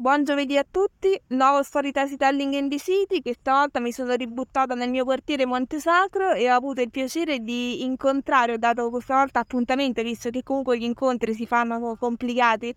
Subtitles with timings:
[0.00, 4.88] Buon giovedì a tutti, nuovo storytelling in the city che stavolta mi sono ributtata nel
[4.88, 10.00] mio quartiere Montesacro e ho avuto il piacere di incontrare, ho dato questa volta appuntamento
[10.00, 12.74] visto che comunque gli incontri si fanno complicati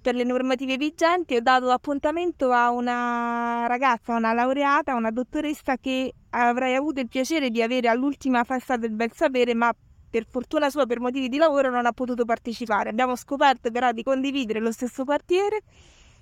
[0.00, 6.10] per le normative vigenti, ho dato appuntamento a una ragazza, una laureata, una dottoressa che
[6.30, 9.70] avrei avuto il piacere di avere all'ultima festa del bel sapere ma
[10.08, 12.88] per fortuna sua per motivi di lavoro non ha potuto partecipare.
[12.88, 15.60] Abbiamo scoperto però di condividere lo stesso quartiere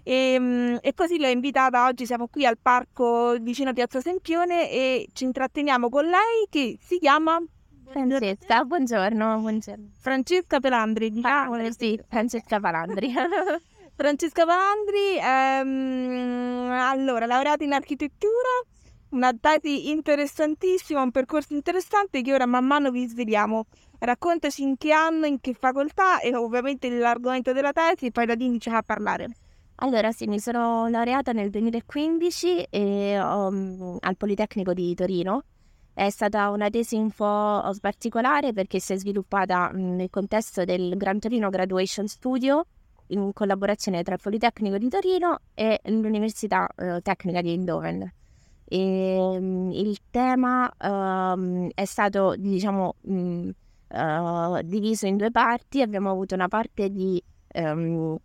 [0.02, 4.70] e, ehm, e, così l'ho invitata oggi, siamo qui al parco vicino a Piazza Sempione
[4.70, 7.40] e ci intratteniamo con lei che si chiama
[7.90, 9.88] Francesca, buongiorno, buongiorno.
[9.98, 11.54] Francesca Pelandri, diciamo.
[11.54, 13.12] Ah, sì, Francesca Palandri.
[13.96, 18.48] Francesca Palandri, ehm, allora, laureata in architettura,
[19.10, 23.66] una tesi interessantissima, un percorso interessante che ora man mano vi sveliamo.
[23.98, 28.34] Raccontaci in che anno, in che facoltà e ovviamente l'argomento della tesi e poi da
[28.34, 29.28] lì iniziamo a parlare.
[29.82, 35.44] Allora sì, mi sono laureata nel 2015 e, um, al Politecnico di Torino.
[35.94, 41.18] È stata una tesi un po' particolare perché si è sviluppata nel contesto del Gran
[41.18, 42.66] Torino Graduation Studio
[43.08, 48.12] in collaborazione tra il Politecnico di Torino e l'Università uh, Tecnica di Eindhoven.
[48.66, 53.50] E, um, il tema um, è stato, diciamo, um,
[53.88, 55.80] uh, diviso in due parti.
[55.80, 57.22] Abbiamo avuto una parte di
[57.54, 58.18] um,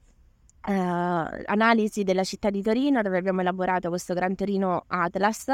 [0.67, 5.47] uh, analisi della città di Torino dove abbiamo elaborato questo Gran Torino Atlas.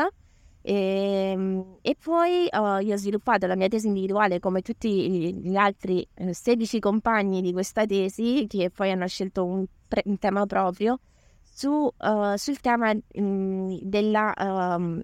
[0.64, 5.56] E, ehm, e poi uh, io ho sviluppato la mia tesi individuale come tutti gli
[5.56, 10.45] altri 16 eh, compagni di questa tesi che poi hanno scelto un, pre- un tema
[10.45, 11.00] proprio
[11.42, 15.02] su, uh, sul tema um, della, um,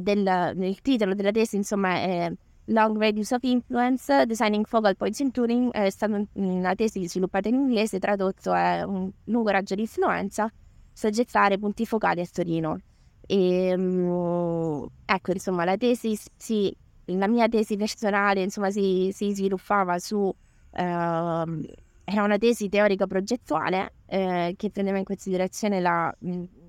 [0.00, 2.32] del, il titolo della tesi insomma è
[2.66, 7.54] Long Radius of Influence, Designing Focal Points in Turing, è stata una tesi sviluppata in
[7.54, 10.50] inglese, tradotto è un lungo raggio di influenza,
[10.92, 12.78] soggettare punti focali a Torino.
[13.26, 16.74] E, um, ecco, insomma, la tesi, sì,
[17.06, 20.18] la mia tesi personale, insomma, si, si sviluppava su...
[20.18, 21.64] Uh,
[22.08, 26.14] era una tesi teorico-progettuale eh, che prendeva in considerazione la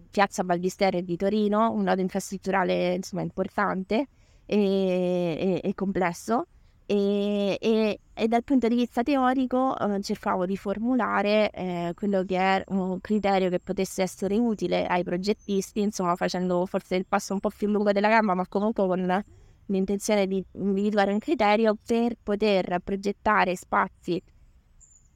[0.09, 4.07] piazza Balbisterre di Torino, un nodo infrastrutturale insomma, importante,
[4.47, 6.47] e, e, e complesso.
[6.89, 12.63] E, e, dal punto di vista teorico eh, cercavo di formulare eh, quello che è
[12.67, 17.49] un criterio che potesse essere utile ai progettisti, insomma facendo forse il passo un po'
[17.49, 19.23] più lungo della gamba, ma comunque con
[19.65, 24.23] l'intenzione di individuare un criterio per poter progettare spazi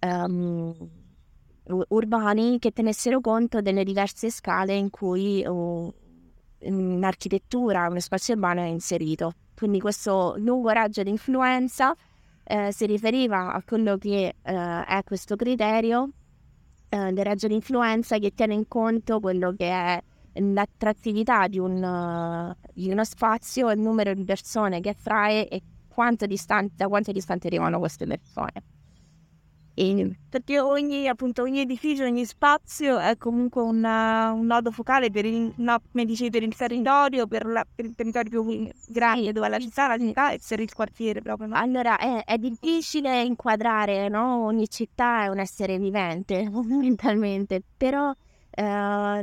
[0.02, 0.76] um,
[1.88, 5.94] urbani che tenessero conto delle diverse scale in cui uh,
[6.62, 9.34] in architettura uno spazio urbano è inserito.
[9.56, 11.96] Quindi questo lungo raggio di influenza
[12.44, 16.10] eh, si riferiva a quello che eh, è questo criterio
[16.90, 22.56] eh, del raggio di influenza che tiene in conto quello che è l'attrattività di, un,
[22.74, 27.48] di uno spazio, il numero di persone che attrae e quanto distante, da quanto distante
[27.48, 28.64] arrivano queste persone.
[29.74, 35.26] E perché ogni, appunto, ogni edificio, ogni spazio è comunque una, un nodo focale per
[35.26, 39.88] il, no, per il territorio, per, la, per, il territorio più grande dove la città,
[39.88, 41.50] la città e per il quartiere proprio.
[41.52, 44.46] Allora è, è, difficile inquadrare, no?
[44.46, 48.14] ogni città è un essere vivente fondamentalmente, però
[48.50, 48.62] eh,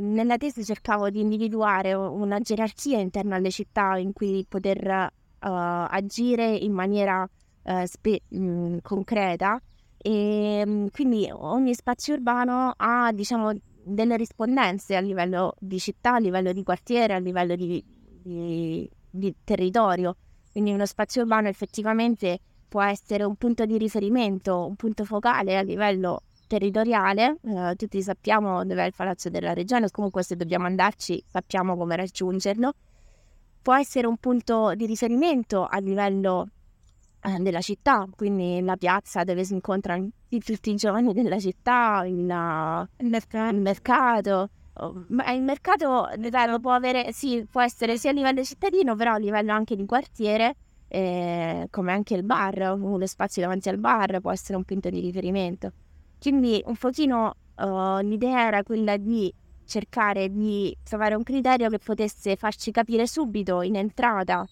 [0.01, 5.11] nella tesi cercavo di individuare una gerarchia interna alle città in cui poter
[5.41, 7.27] uh, agire in maniera
[7.63, 9.61] uh, spe- mh, concreta
[10.01, 13.51] e ehm, quindi ogni spazio urbano ha, diciamo,
[13.83, 17.83] delle rispondenze a livello di città, a livello di quartiere, a livello di,
[18.23, 20.15] di, di territorio.
[20.51, 25.61] Quindi uno spazio urbano effettivamente può essere un punto di riferimento, un punto focale a
[25.61, 27.37] livello territoriale.
[27.43, 31.95] Eh, tutti sappiamo dove è il Palazzo della Regione, comunque se dobbiamo andarci sappiamo come
[31.95, 32.73] raggiungerlo.
[33.61, 36.47] Può essere un punto di riferimento a livello
[37.39, 40.09] della città, quindi la piazza dove si incontrano
[40.43, 42.19] tutti i giovani della città, il,
[42.97, 43.55] il mercato.
[43.55, 44.49] Il mercato.
[45.09, 49.17] Ma il mercato ripeto, può avere, sì, può essere sia a livello cittadino, però a
[49.17, 50.55] livello anche di quartiere,
[50.87, 55.01] eh, come anche il bar, uno spazio davanti al bar può essere un punto di
[55.01, 55.73] riferimento.
[56.17, 59.33] Quindi un pochino uh, l'idea era quella di
[59.65, 64.45] cercare di trovare un criterio che potesse farci capire subito in entrata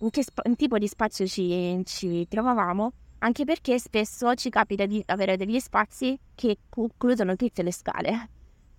[0.00, 4.86] in che sp- in tipo di spazio ci, ci trovavamo, anche perché spesso ci capita
[4.86, 8.30] di avere degli spazi che concludono tutte le scale.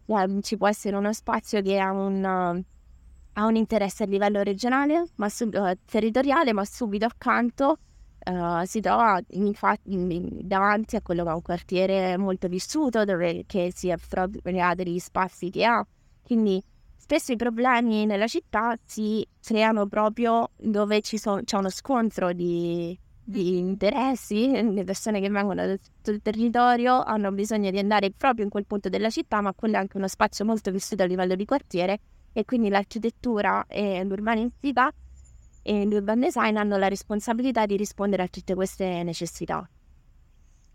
[0.06, 5.06] Cioè, ci può essere uno spazio che ha un, ha un interesse a livello regionale,
[5.16, 7.78] ma sub- uh, territoriale, ma subito accanto
[8.26, 13.92] uh, si trova infatti davanti a quello che è un quartiere molto vissuto dove si
[13.92, 15.86] appropria degli spazi che ha.
[16.24, 16.62] Quindi
[17.12, 22.98] spesso i problemi nella città si creano proprio dove ci so, c'è uno scontro di,
[23.22, 28.46] di interessi, le persone che vengono da tutto il territorio hanno bisogno di andare proprio
[28.46, 31.36] in quel punto della città, ma quello è anche uno spazio molto vissuto a livello
[31.36, 32.00] di quartiere
[32.32, 34.90] e quindi l'architettura e l'urbanistica
[35.64, 39.70] e l'urban design hanno la responsabilità di rispondere a tutte queste necessità.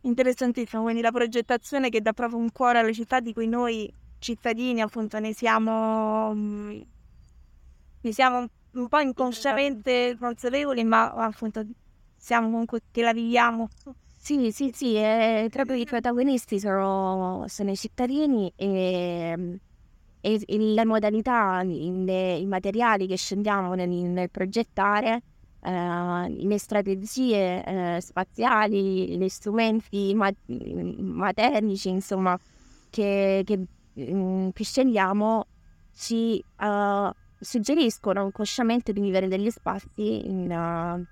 [0.02, 4.80] Interessantissimo, quindi la progettazione che dà proprio un cuore alle città di cui noi cittadini
[4.80, 6.80] appunto ne siamo, mm,
[8.00, 11.64] ne siamo un po' inconsciamente consapevoli, ma appunto
[12.16, 13.68] siamo comunque che la viviamo.
[14.18, 19.60] Sì, sì, sì, eh, proprio i protagonisti sono, sono i cittadini e,
[20.20, 21.86] e, e le modalità, i,
[22.40, 25.22] i materiali che scendiamo nel, nel progettare,
[25.60, 30.32] eh, le strategie eh, spaziali, gli strumenti ma-
[30.98, 32.36] materici, insomma,
[32.90, 33.64] che, che
[33.98, 35.46] Mm, che scegliamo
[35.94, 37.10] ci uh,
[37.40, 41.02] suggeriscono inconsciamente di vivere degli spazi in, uh,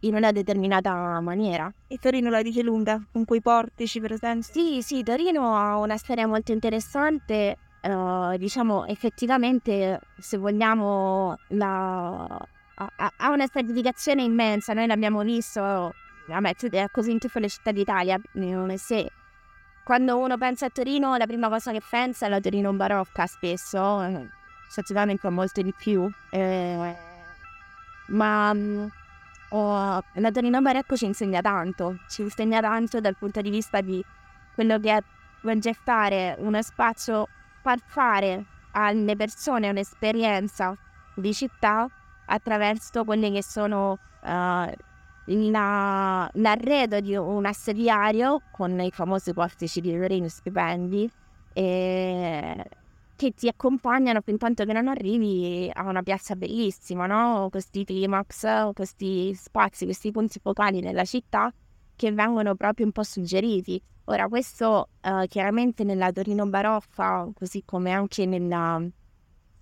[0.00, 1.72] in, una determinata maniera.
[1.88, 4.48] E Torino la dice lunga, con quei portici per esempio?
[4.52, 12.38] Sì, sì, Torino ha una storia molto interessante, uh, diciamo effettivamente se vogliamo la...
[12.74, 15.92] ha una stratificazione immensa, noi l'abbiamo visto,
[16.28, 19.10] vabbè, è così in tutte le città d'Italia, non è se
[19.90, 24.00] quando uno pensa a Torino, la prima cosa che pensa è la Torino barocca spesso,
[24.02, 24.28] eh,
[25.30, 26.08] molto di più.
[26.30, 26.96] Eh,
[28.10, 28.54] ma
[29.48, 34.00] oh, la Torino barocca ci insegna tanto, ci insegna tanto dal punto di vista di
[34.54, 35.02] quello che è
[35.40, 37.26] progettare uno spazio,
[37.60, 40.72] far fare alle persone un'esperienza
[41.16, 41.88] di città
[42.26, 44.72] attraverso quelli che sono uh,
[45.26, 51.10] la, l'arredo di un assediario con i famosi portici di Loreno stipendi
[51.52, 52.64] e,
[53.16, 57.48] che ti accompagnano fin tanto che non arrivi a una piazza bellissima, no?
[57.50, 61.52] questi climax, questi spazi, questi punti focali nella città
[61.94, 63.78] che vengono proprio un po' suggeriti.
[64.04, 68.82] Ora, questo uh, chiaramente nella Torino Baroffa, così come anche nella,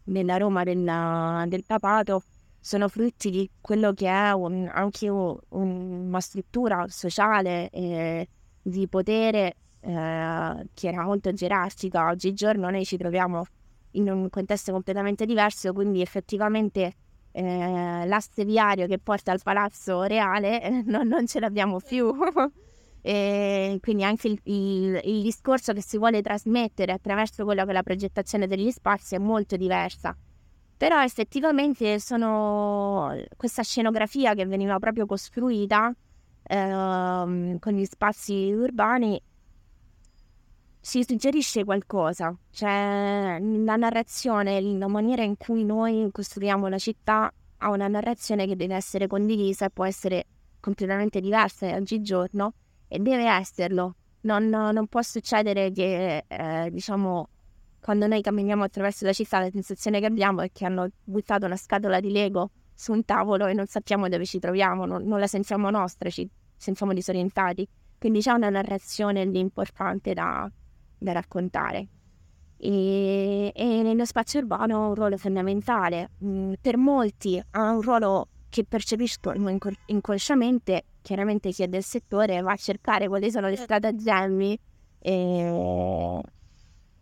[0.04, 2.22] nella Roma della, del Papato,
[2.60, 8.28] sono frutti di quello che è un, anche un, una struttura sociale eh,
[8.62, 12.08] di potere eh, che era molto gerarchica.
[12.08, 13.44] Oggigiorno noi ci troviamo
[13.92, 16.92] in un contesto completamente diverso, quindi effettivamente
[17.32, 22.12] eh, l'asse viario che porta al palazzo reale eh, non, non, ce l'abbiamo più.
[23.00, 27.72] e quindi anche il, il, il discorso che si vuole trasmettere attraverso quello che è
[27.72, 30.16] la progettazione degli spazi è molto diversa
[30.78, 35.94] però effettivamente sono questa scenografia che veniva proprio costruita
[36.44, 39.20] ehm, con gli spazi urbani
[40.80, 47.68] ci suggerisce qualcosa, cioè la narrazione, la maniera in cui noi costruiamo la città ha
[47.70, 50.26] una narrazione che deve essere condivisa e può essere
[50.60, 52.54] completamente diversa oggigiorno
[52.88, 53.96] e deve esserlo.
[54.20, 57.28] Non, non può succedere che, eh, diciamo,
[57.80, 61.56] quando noi camminiamo attraverso la città la sensazione che abbiamo è che hanno buttato una
[61.56, 65.26] scatola di Lego su un tavolo e non sappiamo dove ci troviamo, non, non la
[65.26, 67.66] sentiamo nostra, ci sentiamo disorientati.
[67.98, 70.48] Quindi c'è una narrazione lì importante da,
[70.96, 71.88] da raccontare.
[72.56, 76.10] E, e, nello spazio urbano ha un ruolo fondamentale.
[76.24, 82.52] Mm, per molti ha un ruolo che percepiscono inconsciamente, chiaramente chi è del settore va
[82.52, 83.74] a cercare quali sono le certo.
[83.74, 84.58] stratagemmi
[85.00, 86.20] e,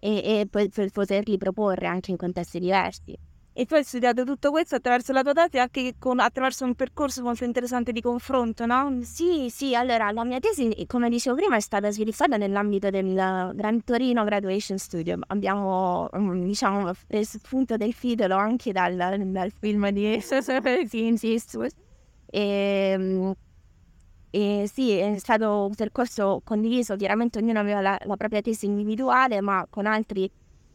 [0.06, 3.18] e, e per, poterli proporre anche in contesti diversi.
[3.58, 6.74] E tu hai studiato tutto questo attraverso la tua tesi e anche con, attraverso un
[6.74, 8.98] percorso molto interessante di confronto, no?
[9.02, 13.14] Sì, sì, allora la mia tesi, come dicevo prima, è stata sviluppata nell'ambito del
[13.54, 15.18] Gran Torino Graduation Studio.
[15.28, 20.22] Abbiamo, mm, diciamo, preso spunto del titolo anche dal, dal film di
[20.90, 21.72] Clint Eastwood.
[22.26, 23.34] E,
[24.36, 29.40] e sì, è stato un percorso condiviso, chiaramente ognuno aveva la, la propria tesi individuale,
[29.40, 30.30] ma con altri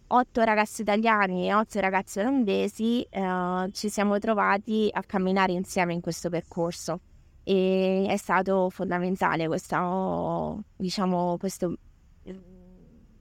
[0.08, 6.02] otto ragazzi italiani e otto ragazzi olandesi eh, ci siamo trovati a camminare insieme in
[6.02, 7.02] questo percorso
[7.44, 11.76] e è stato fondamentale questo, diciamo, questo,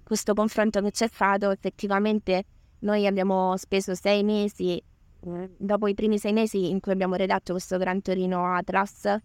[0.02, 1.50] questo confronto che c'è stato.
[1.50, 2.44] Effettivamente
[2.78, 4.82] noi abbiamo speso sei mesi,
[5.20, 9.20] eh, dopo i primi sei mesi in cui abbiamo redatto questo Gran Torino Atlas,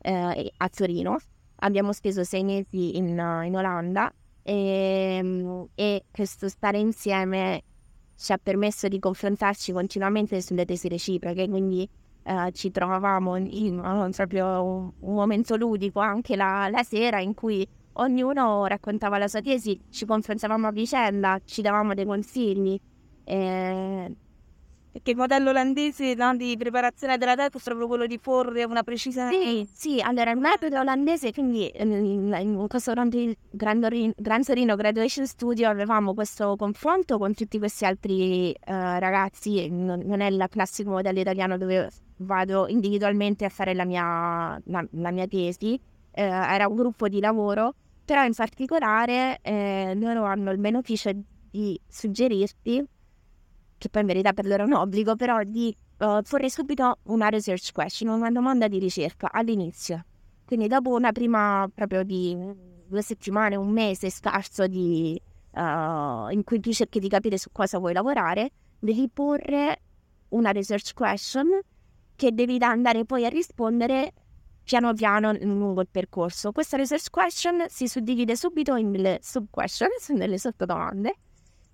[0.00, 1.18] eh, a Torino.
[1.62, 7.62] Abbiamo speso sei mesi in, in Olanda e, ehm, e, questo stare insieme
[8.16, 11.88] ci ha permesso di confrontarci continuamente sulle tesi reciproche, quindi
[12.22, 17.34] eh, eh, ci trovavamo in proprio un, un, momento ludico anche la, la, sera in
[17.34, 22.78] cui ognuno raccontava la sua tesi, ci confrontavamo a vicenda, ci davamo dei consigli.
[23.24, 24.16] E
[24.92, 28.82] perché il modello olandese no, di preparazione della testa è proprio quello di porre una
[28.82, 29.28] precisa...
[29.28, 36.56] Sì, sì, allora il metodo olandese, quindi in questo Gran Torino Graduation Studio avevamo questo
[36.56, 41.88] confronto con tutti questi altri uh, ragazzi, non, non, è il classico modello italiano dove
[42.16, 47.20] vado individualmente a fare la mia, la, la mia tesi, uh, era un gruppo di
[47.20, 51.12] lavoro, però in particolare eh, loro hanno il beneficio
[51.48, 52.84] di suggerirti
[53.80, 57.30] che poi in verità per loro è un obbligo, però di uh, porre subito una
[57.30, 60.04] research question, una domanda di ricerca all'inizio.
[60.44, 62.36] Quindi dopo una prima proprio di
[62.86, 65.18] due settimane, un mese scarso di,
[65.52, 69.80] uh, in cui tu cerchi di capire su cosa vuoi lavorare, devi porre
[70.28, 71.48] una research question
[72.16, 74.12] che devi andare poi a rispondere
[74.62, 76.52] piano piano lungo il percorso.
[76.52, 81.14] Questa research question si suddivide subito in delle sub questions, nelle sottodomande,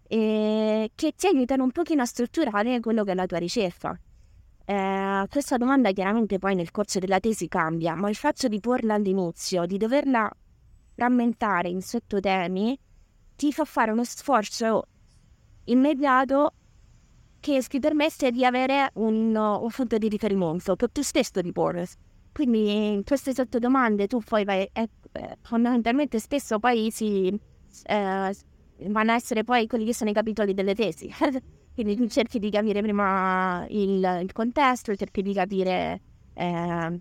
[0.09, 3.99] e che ti aiutano un pochino a strutturare quello che è la tua ricerca.
[4.65, 8.95] Eh, questa domanda chiaramente poi nel corso della tesi cambia, ma il fatto di porla
[8.95, 10.31] all'inizio, di doverla
[10.95, 12.79] frammentare in sottotemi,
[13.37, 14.85] ti fa fare uno sforzo
[15.65, 16.53] immediato
[17.39, 21.87] che ti permette di avere un, un punto di riferimento per tu stesso di porre.
[22.33, 24.89] Quindi in queste sottodomande tu poi vai, eh,
[25.43, 27.29] fondamentalmente spesso poi si,
[27.85, 28.35] eh,
[28.89, 31.11] vanno a essere poi quelli che sono i capitoli delle tesi.
[31.75, 36.01] Quindi tu cerchi di capire prima il, il contesto, cerchi di capire
[36.35, 37.01] eh,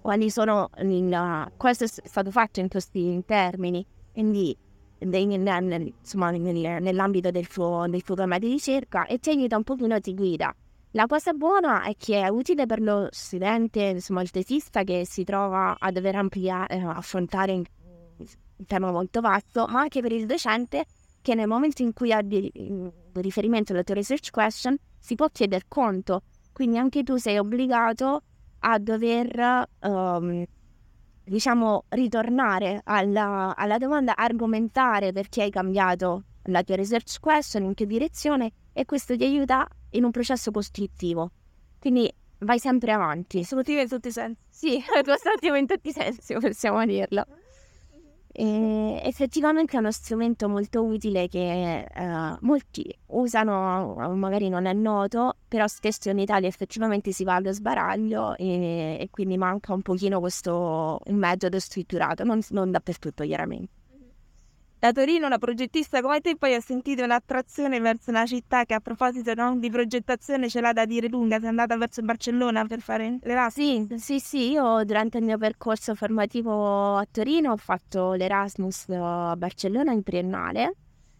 [0.00, 3.84] quali sono il, cosa è stato fatto in questi termini.
[4.12, 4.56] Quindi
[5.00, 10.14] insomma, nell'ambito del tuo, del tuo programma di ricerca e ti aiuta un pochino, ti
[10.14, 10.54] guida.
[10.92, 15.24] La cosa buona è che è utile per lo studente, insomma il tesista che si
[15.24, 17.64] trova a dover ampliare, eh, affrontare un
[18.64, 20.84] tema molto vasto, ma anche per il docente
[21.24, 22.52] che nel momento in cui hai
[23.14, 26.20] riferimento alla tua research question si può chiedere conto,
[26.52, 28.20] quindi anche tu sei obbligato
[28.58, 30.44] a dover, um,
[31.24, 37.86] diciamo, ritornare alla, alla domanda, argomentare perché hai cambiato la tua research question, in che
[37.86, 41.30] direzione e questo ti aiuta in un processo costruttivo.
[41.78, 43.38] Quindi vai sempre avanti.
[43.38, 44.40] Costruttivo in tutti i sensi.
[44.50, 47.24] Sì, costruttivo in tutti i sensi, possiamo dirlo.
[48.36, 55.36] E effettivamente è uno strumento molto utile che uh, molti usano, magari non è noto,
[55.46, 60.18] però spesso in Italia effettivamente si va allo sbaraglio e, e quindi manca un pochino
[60.18, 63.83] questo metodo strutturato, non, non dappertutto chiaramente.
[64.84, 68.80] Da Torino una progettista come te poi ha sentito un'attrazione verso una città che a
[68.80, 73.18] proposito no, di progettazione ce l'ha da dire lunga, sei andata verso Barcellona per fare
[73.22, 73.94] l'Erasmus?
[73.94, 79.34] Sì, sì, sì, io durante il mio percorso formativo a Torino ho fatto l'Erasmus a
[79.36, 80.74] Barcellona in triennale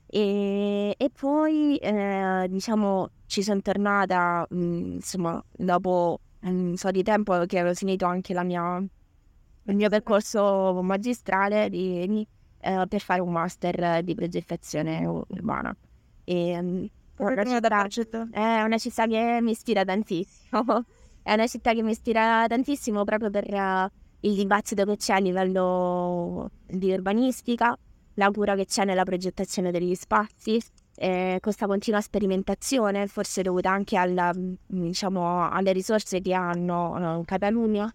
[0.09, 4.57] e, e poi eh, diciamo ci sono tornata mh,
[4.97, 11.71] insomma dopo un po' di tempo che avevo finito anche mia, il mio percorso magistrale
[11.71, 12.27] di, di
[12.65, 15.77] eh, per fare un master di progettazione urbana.
[16.25, 20.65] E, um, una città, è una città che mi ispira tantissimo.
[21.23, 25.19] è una città che mi ispira tantissimo proprio per uh, il dibattito che c'è a
[25.19, 27.77] livello di urbanistica,
[28.15, 30.61] la cura che c'è nella progettazione degli spazi,
[30.97, 37.25] eh, questa continua sperimentazione, forse dovuta anche alla, diciamo, alle risorse che hanno no, in
[37.25, 37.93] Catalogna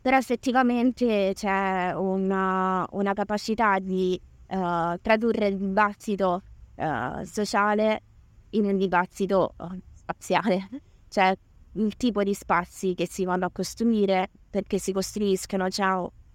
[0.00, 6.42] però effettivamente c'è una, una capacità di uh, tradurre il dibattito
[6.76, 8.02] uh, sociale
[8.50, 10.68] in un dibattito uh, spaziale,
[11.08, 11.36] cioè
[11.72, 15.84] il tipo di spazi che si vanno a costruire perché si costruiscono, c'è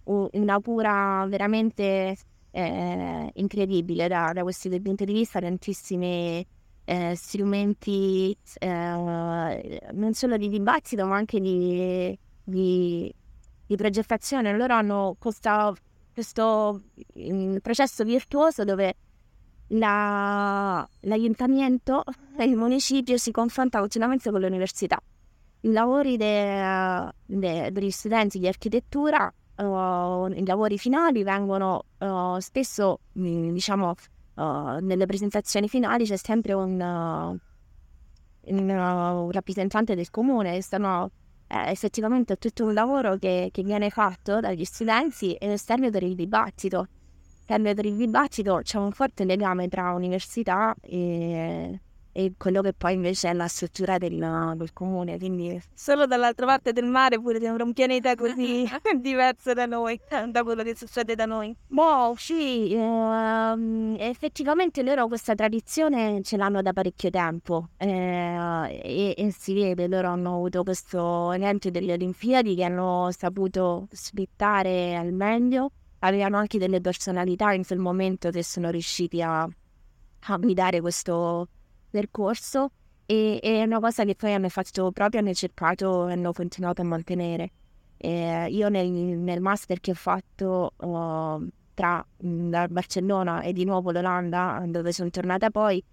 [0.06, 2.16] una cura veramente
[2.52, 6.46] eh, incredibile da, da questo punto di vista, tantissimi
[6.86, 13.14] eh, strumenti eh, non solo di dibattito ma anche di, di
[13.74, 15.76] di progettazione, loro hanno questo,
[16.14, 16.82] questo
[17.16, 18.96] um, processo virtuoso dove
[19.68, 22.04] la, l'aiutamento
[22.38, 25.00] e il municipio si confronta continuamente con l'università.
[25.62, 33.00] I lavori de, de, degli studenti di architettura, uh, i lavori finali vengono uh, spesso,
[33.18, 33.94] mm, diciamo,
[34.36, 37.40] uh, nelle presentazioni finali c'è sempre un,
[38.42, 41.12] un rappresentante del comune, stanno
[41.70, 46.16] effettivamente è tutto un lavoro che, che, viene fatto dagli studenti e serve per il
[46.16, 46.88] dibattito.
[47.46, 51.80] Serve per il dibattito, c'è un forte legame tra università e,
[52.16, 55.18] e quello che poi invece è la struttura del, del comune.
[55.18, 58.70] Quindi solo dall'altra parte del mare pure sembra un pianeta così
[59.02, 61.56] diverso da noi, da quello che succede da noi.
[61.68, 69.32] Boh, sì, eh, effettivamente loro questa tradizione ce l'hanno da parecchio tempo eh, e, e,
[69.32, 75.72] si vede, loro hanno avuto questo evento delle Olimpiadi che hanno saputo sfruttare al meglio,
[76.00, 81.48] avevano anche delle personalità in quel momento che sono riusciti a, a guidare questo
[81.94, 82.72] percorso
[83.06, 86.86] e è una cosa che poi hanno fatto proprio, hanno cercato e hanno continuato a
[86.86, 87.52] mantenere.
[87.98, 93.92] E io nel, nel, master che ho fatto uh, tra da Barcellona e di nuovo
[93.92, 95.84] l'Olanda, dove sono tornata poi,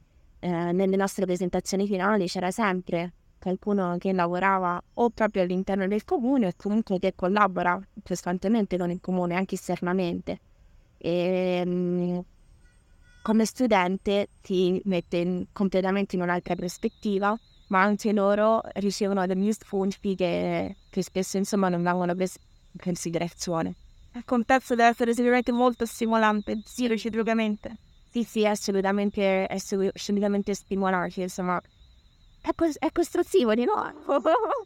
[0.40, 6.46] eh, nelle nostre presentazioni finali c'era sempre qualcuno che lavorava o proprio all'interno del comune
[6.48, 10.40] o comunque che collabora costantemente con il comune, anche esternamente.
[10.96, 12.24] E,
[13.30, 20.16] come studente ti mette in, completamente in un'altra prospettiva, ma anche loro ricevono degli spunti
[20.16, 22.38] che, che spesso insomma non vengono presi
[22.72, 23.74] in considerazione.
[24.14, 27.76] Il contesto deve essere sicuramente molto stimolante, sì, reciprocamente.
[28.10, 31.60] Sì, sì, assolutamente, assolutamente stimolante, insomma.
[32.40, 34.22] È, cos- è costruttivo di nuovo.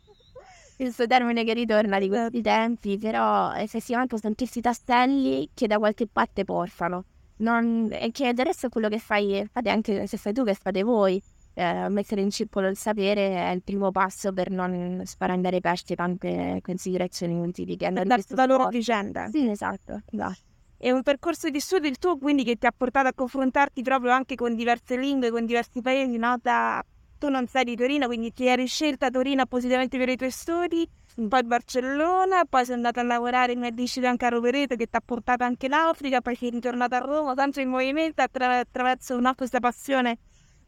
[0.75, 6.07] Questo termine che ritorna di questi tempi, però effettivamente sono tutti tastelli che da qualche
[6.07, 7.05] parte portano
[7.37, 11.23] non, e che è quello che fai, fate anche se fai tu, che fate voi.
[11.57, 16.59] Eh, mettere in circolo il sapere è il primo passo per non sparandare pesci tante
[16.61, 19.29] considerazioni utili che hanno Darsi la loro vicenda.
[19.29, 20.41] Sì, esatto, esatto.
[20.77, 24.11] È un percorso di studio il tuo quindi che ti ha portato a confrontarti proprio
[24.11, 26.37] anche con diverse lingue, con diversi paesi, no?
[26.43, 26.85] Da,
[27.19, 30.89] tu non sei di Torino, quindi ti eri scelta Torino appositamente per i tuoi studi
[31.29, 35.01] poi Barcellona, poi sei andata a lavorare in Medicina anche a Rovereto che ti ha
[35.05, 39.61] portato anche l'Africa, poi sei ritornata a Roma, sempre in movimento attra- attraverso una questa
[39.61, 40.19] passione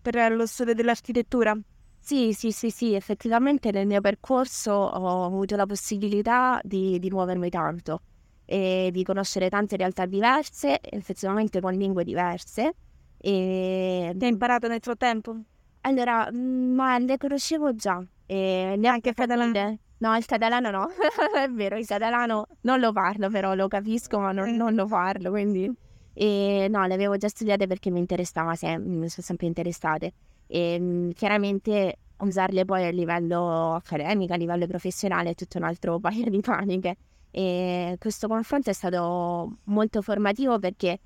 [0.01, 1.57] per lo studio dell'architettura.
[1.99, 7.51] Sì, sì, sì, sì, effettivamente nel mio percorso ho avuto la possibilità di, di muovermi
[7.51, 8.03] tanto
[8.45, 12.75] e di conoscere tante realtà diverse, effettivamente con lingue diverse.
[13.19, 14.15] E...
[14.17, 15.37] Ti hai imparato nel frattempo?
[15.81, 19.81] Allora, mm, ma le conoscevo già, e neanche catalane.
[19.99, 20.89] No, il catalano no,
[21.35, 25.31] è vero, il catalano non lo parlo, però lo capisco, ma non, non lo parlo,
[25.31, 25.71] quindi...
[26.19, 30.13] E no, le avevo già studiate perché mi interessava, sem- mi sono sempre interessate.
[30.47, 35.99] E mm, chiaramente usarle poi a livello accademico, a livello professionale è tutto un altro
[36.01, 36.97] paio di paniche.
[37.31, 40.99] E questo confronto è stato molto formativo perché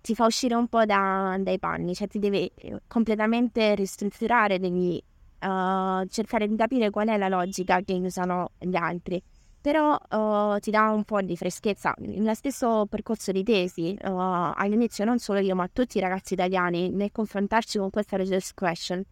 [0.00, 2.50] ti fa uscire un po' da, dai panni, cioè ti devi
[2.88, 5.02] completamente ristrutturare, devi
[5.42, 9.22] uh, cercare di capire qual è la logica che usano gli altri.
[9.60, 11.94] Però uh, ti dà un po' di freschezza.
[11.98, 14.08] Nello stesso percorso di tesi, uh,
[14.54, 19.04] all'inizio non solo io, ma tutti i ragazzi italiani, nel confrontarci con questa research question,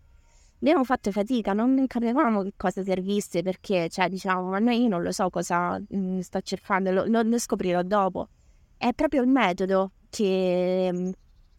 [0.58, 5.02] abbiamo fatto fatica, non capivamo che cosa servisse, perché, cioè, diciamo, ma noi io non
[5.02, 8.28] lo so cosa mh, mm, sto cercando, lo, lo, lo, scoprirò dopo.
[8.76, 11.10] È proprio il metodo che mh, mm,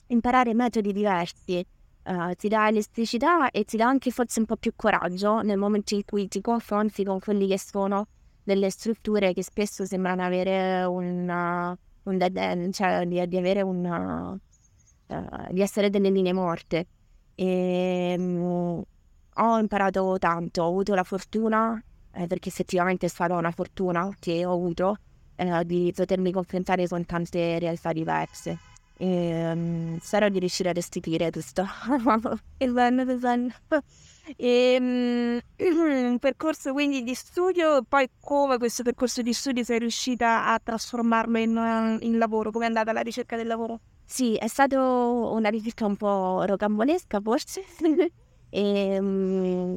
[0.07, 1.65] imparare metodi diversi
[2.03, 5.95] uh, ti dà elasticità e ti dà anche forse un po' più coraggio nel momento
[5.95, 8.07] in cui ti confronti con quelli che sono
[8.43, 14.31] delle strutture che spesso sembrano avere una, un dead end, cioè di, di avere una,
[14.31, 16.87] uh, di essere delle linee morte.
[17.35, 18.83] E um,
[19.35, 21.81] ho imparato tanto, ho avuto la fortuna,
[22.13, 24.97] eh, perché effettivamente è stata una fortuna che ho avuto,
[25.35, 28.70] eh, di potermi confrontare con tante realtà diverse
[29.01, 31.65] e um, spero di riuscire a restituire questo.
[32.59, 32.69] il
[33.07, 33.51] il bello.
[34.37, 35.39] E, um,
[36.11, 41.39] un percorso quindi di studio, poi come questo percorso di studio sei riuscita a trasformarlo
[41.39, 42.51] in, in lavoro?
[42.51, 43.79] Come è andata la ricerca del lavoro?
[44.05, 47.63] Sì, è stata una ricerca un po' rocambolesca forse
[48.51, 49.75] e, um,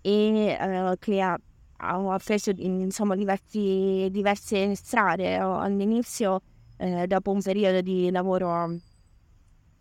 [0.00, 1.36] e uh, che ha,
[1.78, 5.34] ha preso insomma diversi, diverse strade.
[5.34, 6.40] All'inizio
[6.80, 8.50] eh, dopo un periodo di lavoro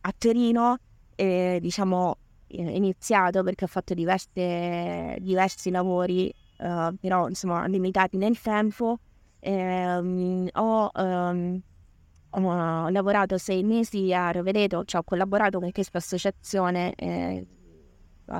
[0.01, 0.77] a Torino,
[1.15, 8.99] eh, diciamo iniziato perché ho fatto diverse, diversi lavori, eh, però insomma limitati nel tempo.
[9.39, 11.61] Ehm, ho, um,
[12.31, 17.47] ho, lavorato sei mesi a Rovereto, cioè ho collaborato con questa associazione eh,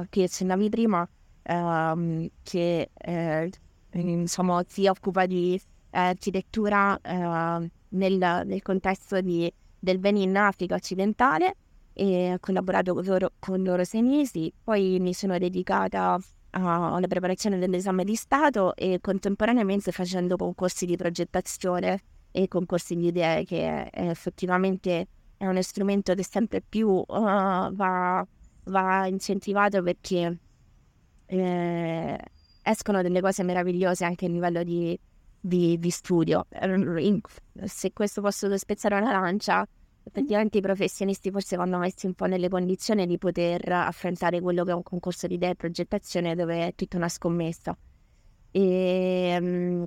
[0.09, 1.07] che accennavi prima,
[1.43, 3.51] ehm, che eh,
[3.91, 5.59] insomma si occupa di
[5.91, 11.55] architettura eh, nel, nel contesto di, del Benin Africa occidentale
[11.93, 16.17] e ho collaborato con loro, con loro sei mesi, poi mi sono dedicata
[16.51, 23.43] alla preparazione dell'esame di Stato e contemporaneamente facendo concorsi di progettazione e concorsi di idee
[23.43, 28.25] che effettivamente è uno strumento che sempre più uh, va
[28.69, 30.37] va incentivato perché
[31.25, 32.19] eh,
[32.63, 34.99] escono delle cose meravigliose anche a livello di,
[35.39, 36.47] di, di studio.
[37.65, 39.67] Se questo posso spezzare una lancia,
[40.03, 44.71] effettivamente i professionisti forse vanno messi un po' nelle condizioni di poter affrontare quello che
[44.71, 47.77] è un concorso di idee e progettazione dove è tutta una scommessa.
[48.51, 49.85] E um,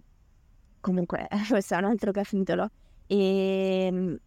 [0.81, 2.71] comunque questo è un altro capitolo.
[3.07, 4.19] E,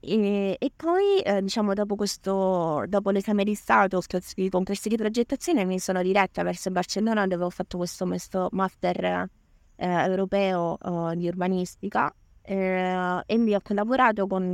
[0.00, 4.00] e, e poi, eh, diciamo, dopo, questo, dopo l'esame di Stato
[4.36, 9.28] i concorsi di progettazione, mi sono diretta verso Barcellona dove ho fatto questo, questo master
[9.82, 14.44] eh, europeo eh, di urbanistica eh, e lì ho collaborato con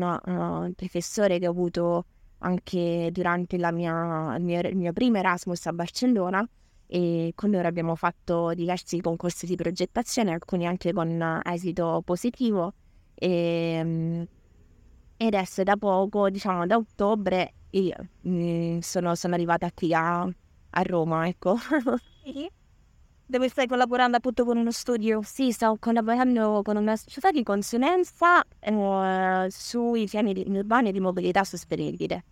[0.67, 2.07] il professore che ho avuto
[2.39, 6.49] anche durante mia, il, mio, il mio primo Erasmus a Barcellona
[6.87, 12.73] e con loro abbiamo fatto diversi concorsi di progettazione, alcuni anche con esito positivo
[13.15, 14.27] e, um,
[15.17, 20.83] e adesso da poco, diciamo da ottobre, io, mm, sono, sono, arrivata qui a, a
[20.83, 21.57] Roma, ecco.
[23.29, 25.21] Dove stai collaborando appunto con uno studio?
[25.23, 32.25] Sì, sto collaborando con una società di consulenza eh, sui piani urbani di mobilità sostenibile.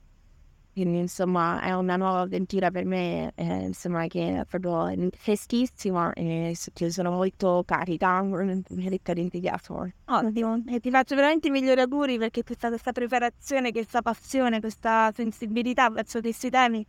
[0.73, 6.55] Quindi insomma è una nuova avventura per me, eh, insomma che è proprio freschissima e
[6.89, 8.23] sono molto carica,
[8.69, 9.91] ricca di entusiasmo.
[10.05, 15.11] Ottimo, e ti faccio veramente i migliori auguri perché questa, questa preparazione, questa passione, questa
[15.15, 16.87] sensibilità verso questi temi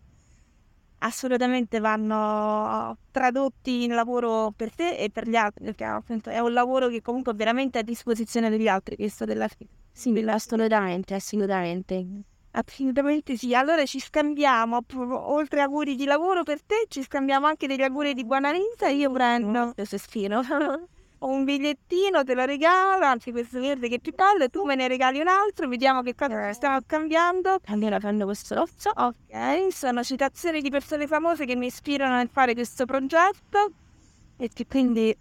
[1.00, 6.54] assolutamente vanno tradotti in lavoro per te e per gli altri, perché appunto è un
[6.54, 9.48] lavoro che comunque è veramente a disposizione degli altri, questo della
[9.92, 12.06] Sì, assolutamente, assolutamente.
[12.52, 13.54] Assolutamente sì.
[13.54, 18.26] Allora ci scambiamo, oltre auguri di lavoro per te, ci scambiamo anche degli auguri di
[18.26, 18.88] buona vita.
[18.88, 20.42] Io prendo questo sfino.
[21.20, 24.76] Ho un bigliettino, te lo regalo, anzi questo verde che è più bello, tu me
[24.76, 27.60] ne regali un altro, vediamo che cosa stiamo cambiando.
[27.66, 28.92] Allora prendo questo rosso.
[28.94, 33.72] Ok, sono citazioni di persone famose che mi ispirano nel fare questo progetto
[34.38, 35.18] e che quindi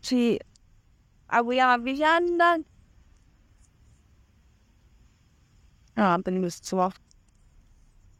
[0.00, 0.38] ci
[1.26, 2.58] auguriamo a vicenda.
[5.94, 6.90] Ah, bellissimo.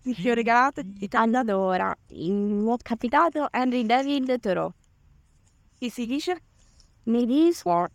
[0.03, 0.83] Ti ho regalato.
[1.13, 4.73] Allora, il ho capitato Henry David Thoreau.
[5.79, 6.41] Chi si dice?
[7.03, 7.91] Dice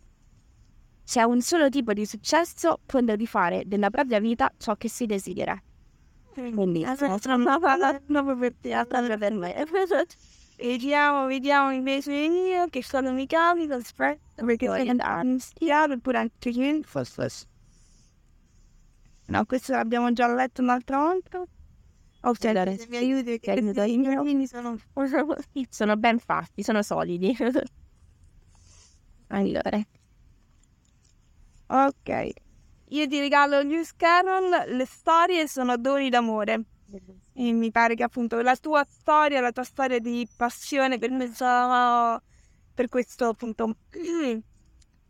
[1.04, 5.04] c'è un solo tipo di successo, quello di fare della propria vita ciò che si
[5.06, 5.60] desidera.
[6.32, 6.84] Quindi,
[8.06, 8.86] proprio per te,
[9.18, 9.66] per me.
[10.56, 16.80] Vediamo, vediamo invece io che sono mi capito, aspetta, perché sei anziano pure anche io.
[19.26, 21.44] No, questo l'abbiamo già letto un'altra volta.
[22.24, 24.78] Oh, cioè, se mi aiuti perché i miei sono...
[25.68, 27.36] sono ben fatti, sono solidi.
[29.28, 29.80] allora.
[31.66, 32.30] Ok.
[32.90, 36.64] Io ti regalo News Canon, le storie sono doni d'amore.
[37.34, 42.22] E mi pare che appunto la tua storia, la tua storia di passione per questa,
[42.74, 43.76] per questo appunto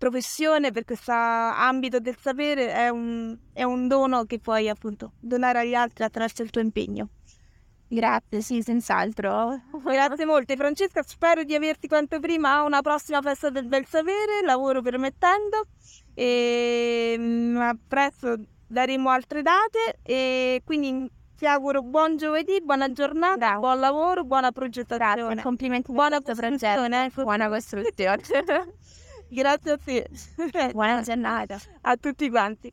[0.02, 5.60] professione, per questo ambito del sapere è un, è un dono che puoi appunto donare
[5.60, 7.10] agli altri attraverso il tuo impegno.
[7.86, 9.60] Grazie, sì, senz'altro.
[9.84, 14.42] Grazie molte Francesca, spero di averti quanto prima a una prossima festa del bel sapere,
[14.44, 15.66] lavoro permettendo
[16.14, 18.36] e mm, a presto
[18.66, 23.58] daremo altre date e quindi ti auguro buon giovedì, buona giornata, Grazie.
[23.58, 25.22] buon lavoro, buona progettazione.
[25.26, 27.08] Grazie, complimenti buona costruzione.
[27.14, 28.22] Buona costruzione.
[29.32, 30.08] Grazie a te.
[30.72, 32.70] Buona giornata a tutti quanti.